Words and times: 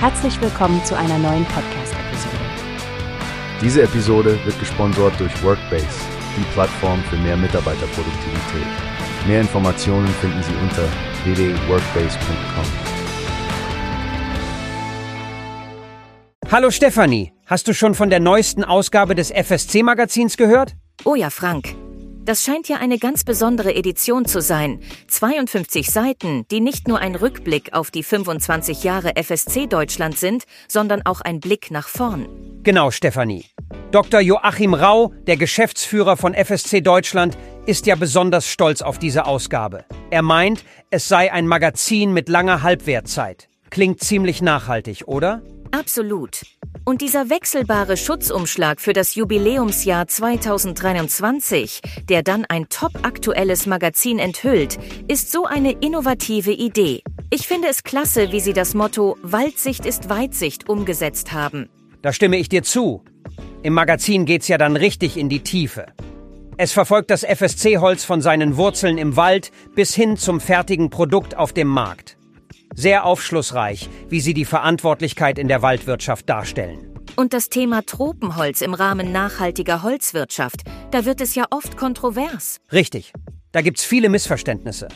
Herzlich 0.00 0.40
willkommen 0.40 0.80
zu 0.84 0.96
einer 0.96 1.18
neuen 1.18 1.44
Podcast-Episode. 1.46 2.36
Diese 3.60 3.82
Episode 3.82 4.38
wird 4.44 4.56
gesponsert 4.60 5.18
durch 5.18 5.42
Workbase, 5.42 5.88
die 6.36 6.44
Plattform 6.52 7.02
für 7.10 7.16
mehr 7.16 7.36
Mitarbeiterproduktivität. 7.36 8.66
Mehr 9.26 9.40
Informationen 9.40 10.06
finden 10.20 10.40
Sie 10.44 10.54
unter 10.62 10.84
www.workbase.com. 11.24 12.64
Hallo 16.52 16.70
Stefanie, 16.70 17.32
hast 17.46 17.66
du 17.66 17.74
schon 17.74 17.96
von 17.96 18.08
der 18.08 18.20
neuesten 18.20 18.62
Ausgabe 18.62 19.16
des 19.16 19.32
FSC-Magazins 19.32 20.36
gehört? 20.36 20.76
Oh 21.04 21.16
ja, 21.16 21.28
Frank. 21.28 21.74
Das 22.28 22.44
scheint 22.44 22.68
ja 22.68 22.76
eine 22.76 22.98
ganz 22.98 23.24
besondere 23.24 23.74
Edition 23.74 24.26
zu 24.26 24.42
sein. 24.42 24.80
52 25.06 25.90
Seiten, 25.90 26.44
die 26.50 26.60
nicht 26.60 26.86
nur 26.86 26.98
ein 26.98 27.14
Rückblick 27.14 27.72
auf 27.72 27.90
die 27.90 28.02
25 28.02 28.84
Jahre 28.84 29.14
FSC 29.16 29.66
Deutschland 29.66 30.18
sind, 30.18 30.44
sondern 30.68 31.00
auch 31.06 31.22
ein 31.22 31.40
Blick 31.40 31.70
nach 31.70 31.88
vorn. 31.88 32.28
Genau, 32.64 32.90
Stefanie. 32.90 33.46
Dr. 33.92 34.20
Joachim 34.20 34.74
Rau, 34.74 35.14
der 35.26 35.38
Geschäftsführer 35.38 36.18
von 36.18 36.34
FSC 36.34 36.82
Deutschland, 36.82 37.38
ist 37.64 37.86
ja 37.86 37.94
besonders 37.94 38.46
stolz 38.46 38.82
auf 38.82 38.98
diese 38.98 39.24
Ausgabe. 39.24 39.86
Er 40.10 40.20
meint, 40.20 40.66
es 40.90 41.08
sei 41.08 41.32
ein 41.32 41.46
Magazin 41.46 42.12
mit 42.12 42.28
langer 42.28 42.62
Halbwertzeit. 42.62 43.48
Klingt 43.70 44.02
ziemlich 44.02 44.42
nachhaltig, 44.42 45.04
oder? 45.06 45.40
Absolut. 45.70 46.42
Und 46.88 47.02
dieser 47.02 47.28
wechselbare 47.28 47.98
Schutzumschlag 47.98 48.80
für 48.80 48.94
das 48.94 49.14
Jubiläumsjahr 49.14 50.08
2023, 50.08 51.82
der 52.08 52.22
dann 52.22 52.46
ein 52.46 52.70
topaktuelles 52.70 53.66
Magazin 53.66 54.18
enthüllt, 54.18 54.78
ist 55.06 55.30
so 55.30 55.44
eine 55.44 55.72
innovative 55.72 56.50
Idee. 56.50 57.02
Ich 57.28 57.46
finde 57.46 57.68
es 57.68 57.82
klasse, 57.82 58.32
wie 58.32 58.40
Sie 58.40 58.54
das 58.54 58.72
Motto 58.72 59.18
Waldsicht 59.20 59.84
ist 59.84 60.08
Weitsicht 60.08 60.70
umgesetzt 60.70 61.34
haben. 61.34 61.68
Da 62.00 62.14
stimme 62.14 62.38
ich 62.38 62.48
dir 62.48 62.62
zu. 62.62 63.04
Im 63.62 63.74
Magazin 63.74 64.24
geht's 64.24 64.48
ja 64.48 64.56
dann 64.56 64.74
richtig 64.74 65.18
in 65.18 65.28
die 65.28 65.40
Tiefe. 65.40 65.88
Es 66.56 66.72
verfolgt 66.72 67.10
das 67.10 67.22
FSC-Holz 67.22 68.06
von 68.06 68.22
seinen 68.22 68.56
Wurzeln 68.56 68.96
im 68.96 69.14
Wald 69.14 69.50
bis 69.74 69.94
hin 69.94 70.16
zum 70.16 70.40
fertigen 70.40 70.88
Produkt 70.88 71.36
auf 71.36 71.52
dem 71.52 71.68
Markt. 71.68 72.17
Sehr 72.74 73.04
aufschlussreich, 73.04 73.88
wie 74.08 74.20
sie 74.20 74.34
die 74.34 74.44
Verantwortlichkeit 74.44 75.38
in 75.38 75.48
der 75.48 75.62
Waldwirtschaft 75.62 76.28
darstellen. 76.28 76.88
Und 77.16 77.32
das 77.32 77.48
Thema 77.48 77.82
Tropenholz 77.84 78.60
im 78.60 78.74
Rahmen 78.74 79.10
nachhaltiger 79.10 79.82
Holzwirtschaft, 79.82 80.62
da 80.92 81.04
wird 81.04 81.20
es 81.20 81.34
ja 81.34 81.46
oft 81.50 81.76
kontrovers. 81.76 82.60
Richtig. 82.72 83.12
Da 83.50 83.60
gibt's 83.60 83.84
viele 83.84 84.08
Missverständnisse. 84.08 84.88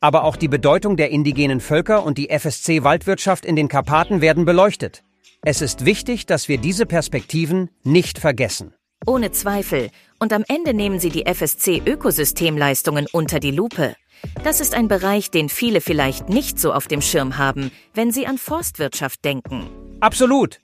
Aber 0.00 0.24
auch 0.24 0.36
die 0.36 0.48
Bedeutung 0.48 0.98
der 0.98 1.10
indigenen 1.10 1.60
Völker 1.60 2.04
und 2.04 2.18
die 2.18 2.28
FSC-Waldwirtschaft 2.28 3.46
in 3.46 3.56
den 3.56 3.68
Karpaten 3.68 4.20
werden 4.20 4.44
beleuchtet. 4.44 5.02
Es 5.40 5.62
ist 5.62 5.84
wichtig, 5.86 6.26
dass 6.26 6.48
wir 6.48 6.58
diese 6.58 6.84
Perspektiven 6.84 7.70
nicht 7.82 8.18
vergessen. 8.18 8.74
Ohne 9.06 9.30
Zweifel. 9.30 9.90
Und 10.18 10.32
am 10.32 10.44
Ende 10.48 10.74
nehmen 10.74 10.98
Sie 10.98 11.10
die 11.10 11.26
FSC-Ökosystemleistungen 11.26 13.06
unter 13.12 13.40
die 13.40 13.50
Lupe. 13.50 13.94
Das 14.42 14.60
ist 14.60 14.74
ein 14.74 14.88
Bereich, 14.88 15.30
den 15.30 15.48
viele 15.48 15.80
vielleicht 15.80 16.28
nicht 16.28 16.58
so 16.58 16.72
auf 16.72 16.86
dem 16.86 17.00
Schirm 17.00 17.38
haben, 17.38 17.70
wenn 17.94 18.10
sie 18.10 18.26
an 18.26 18.38
Forstwirtschaft 18.38 19.24
denken. 19.24 19.68
Absolut. 20.00 20.60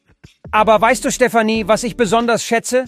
Aber 0.51 0.81
weißt 0.81 1.05
du, 1.05 1.11
Stefanie, 1.11 1.69
was 1.69 1.85
ich 1.85 1.97
besonders 1.97 2.45
schätze? 2.45 2.85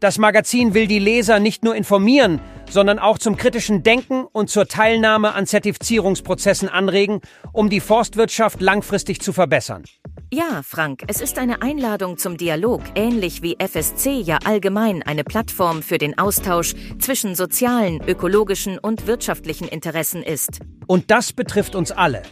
Das 0.00 0.18
Magazin 0.18 0.74
will 0.74 0.86
die 0.86 0.98
Leser 0.98 1.38
nicht 1.38 1.64
nur 1.64 1.74
informieren, 1.74 2.40
sondern 2.68 2.98
auch 2.98 3.18
zum 3.18 3.36
kritischen 3.36 3.82
Denken 3.82 4.24
und 4.24 4.50
zur 4.50 4.66
Teilnahme 4.66 5.34
an 5.34 5.46
Zertifizierungsprozessen 5.46 6.68
anregen, 6.68 7.20
um 7.52 7.70
die 7.70 7.80
Forstwirtschaft 7.80 8.60
langfristig 8.60 9.20
zu 9.20 9.32
verbessern. 9.32 9.84
Ja, 10.32 10.62
Frank, 10.64 11.04
es 11.06 11.20
ist 11.20 11.38
eine 11.38 11.62
Einladung 11.62 12.18
zum 12.18 12.36
Dialog, 12.36 12.82
ähnlich 12.96 13.42
wie 13.42 13.56
FSC 13.60 14.20
ja 14.20 14.38
allgemein 14.44 15.04
eine 15.04 15.22
Plattform 15.22 15.84
für 15.84 15.98
den 15.98 16.18
Austausch 16.18 16.74
zwischen 16.98 17.36
sozialen, 17.36 18.02
ökologischen 18.08 18.76
und 18.76 19.06
wirtschaftlichen 19.06 19.68
Interessen 19.68 20.24
ist. 20.24 20.58
Und 20.88 21.12
das 21.12 21.32
betrifft 21.32 21.76
uns 21.76 21.92
alle. 21.92 22.22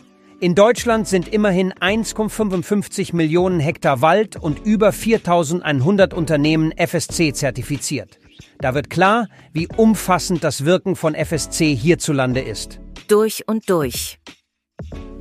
In 0.40 0.56
Deutschland 0.56 1.06
sind 1.06 1.28
immerhin 1.28 1.72
1,55 1.72 3.14
Millionen 3.14 3.60
Hektar 3.60 4.00
Wald 4.00 4.34
und 4.34 4.66
über 4.66 4.90
4100 4.90 6.14
Unternehmen 6.14 6.72
FSC 6.72 7.32
zertifiziert. 7.32 8.18
Da 8.58 8.74
wird 8.74 8.90
klar, 8.90 9.28
wie 9.52 9.68
umfassend 9.68 10.42
das 10.42 10.64
Wirken 10.64 10.96
von 10.96 11.14
FSC 11.14 11.76
hierzulande 11.76 12.40
ist. 12.40 12.80
Durch 13.06 13.46
und 13.46 13.70
durch. 13.70 14.18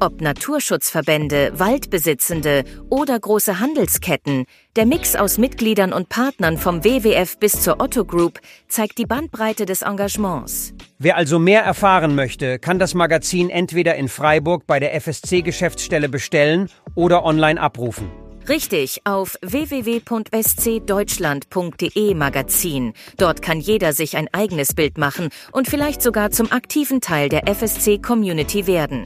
Ob 0.03 0.19
Naturschutzverbände, 0.19 1.53
Waldbesitzende 1.57 2.65
oder 2.89 3.17
große 3.17 3.61
Handelsketten, 3.61 4.43
der 4.75 4.85
Mix 4.85 5.15
aus 5.15 5.37
Mitgliedern 5.37 5.93
und 5.93 6.09
Partnern 6.09 6.57
vom 6.57 6.83
WWF 6.83 7.39
bis 7.39 7.61
zur 7.61 7.79
Otto 7.79 8.03
Group 8.03 8.41
zeigt 8.67 8.97
die 8.97 9.05
Bandbreite 9.05 9.65
des 9.65 9.81
Engagements. 9.81 10.73
Wer 10.99 11.15
also 11.15 11.39
mehr 11.39 11.61
erfahren 11.61 12.15
möchte, 12.15 12.59
kann 12.59 12.79
das 12.79 12.95
Magazin 12.95 13.49
entweder 13.49 13.95
in 13.95 14.09
Freiburg 14.09 14.67
bei 14.67 14.81
der 14.81 14.93
FSC-Geschäftsstelle 14.99 16.09
bestellen 16.09 16.69
oder 16.95 17.23
online 17.23 17.61
abrufen. 17.61 18.11
Richtig, 18.49 18.99
auf 19.05 19.37
www.scdeutschland.de 19.41 22.13
Magazin. 22.13 22.91
Dort 23.15 23.41
kann 23.41 23.61
jeder 23.61 23.93
sich 23.93 24.17
ein 24.17 24.27
eigenes 24.33 24.73
Bild 24.73 24.97
machen 24.97 25.29
und 25.53 25.69
vielleicht 25.69 26.01
sogar 26.01 26.31
zum 26.31 26.51
aktiven 26.51 26.99
Teil 26.99 27.29
der 27.29 27.47
FSC-Community 27.47 28.67
werden. 28.67 29.05